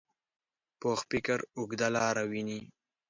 پوخ 0.79 0.99
فکر 1.09 1.39
اوږده 1.57 1.87
لاره 1.95 2.23
ویني 2.31 2.59